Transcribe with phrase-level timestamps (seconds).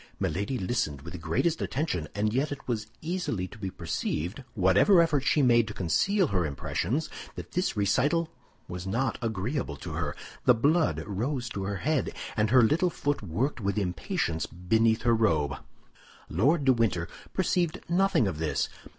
[0.19, 4.99] Milady listened with the greatest attention, and yet it was easily to be perceived, whatever
[4.99, 8.27] effort she made to conceal her impressions, that this recital
[8.67, 10.15] was not agreeable to her.
[10.45, 15.13] The blood rose to her head, and her little foot worked with impatience beneath her
[15.13, 15.57] robe.
[16.29, 18.69] Lord de Winter perceived nothing of this.